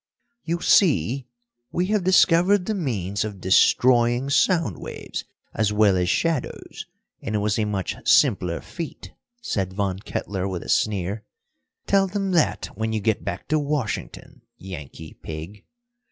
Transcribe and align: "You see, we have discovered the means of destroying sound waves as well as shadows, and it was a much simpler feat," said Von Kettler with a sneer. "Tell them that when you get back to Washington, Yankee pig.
"You 0.43 0.61
see, 0.61 1.27
we 1.71 1.85
have 1.93 2.03
discovered 2.03 2.65
the 2.65 2.73
means 2.73 3.23
of 3.23 3.39
destroying 3.39 4.31
sound 4.31 4.79
waves 4.79 5.25
as 5.53 5.71
well 5.71 5.95
as 5.95 6.09
shadows, 6.09 6.87
and 7.21 7.35
it 7.35 7.37
was 7.37 7.59
a 7.59 7.65
much 7.65 7.95
simpler 8.09 8.61
feat," 8.61 9.11
said 9.43 9.73
Von 9.73 9.99
Kettler 9.99 10.47
with 10.47 10.63
a 10.63 10.69
sneer. 10.69 11.23
"Tell 11.85 12.07
them 12.07 12.31
that 12.31 12.65
when 12.75 12.93
you 12.93 12.99
get 12.99 13.23
back 13.23 13.47
to 13.49 13.59
Washington, 13.59 14.41
Yankee 14.57 15.19
pig. 15.21 15.65